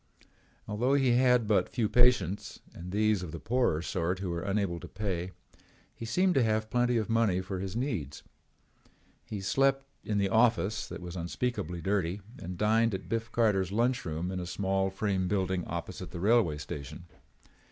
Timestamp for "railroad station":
16.19-17.05